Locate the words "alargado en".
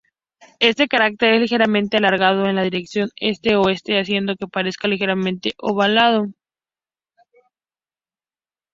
1.97-2.55